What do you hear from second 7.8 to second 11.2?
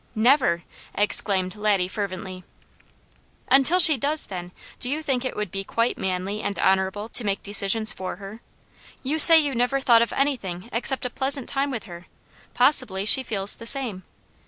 for her? You say you never thought of anything except a